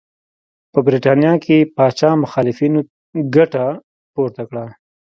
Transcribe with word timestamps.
په 0.71 0.79
برېټانیا 0.87 1.33
کې 1.43 1.57
پاچا 1.75 2.09
مخالفینو 2.23 2.79
ګټه 3.35 3.65
پورته 4.13 4.43
کړه. 4.49 4.65